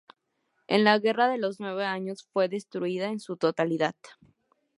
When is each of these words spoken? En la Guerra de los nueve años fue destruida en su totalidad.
En 0.67 0.83
la 0.83 0.97
Guerra 0.97 1.27
de 1.27 1.37
los 1.37 1.59
nueve 1.59 1.85
años 1.85 2.23
fue 2.33 2.49
destruida 2.49 3.09
en 3.09 3.19
su 3.19 3.37
totalidad. 3.37 3.93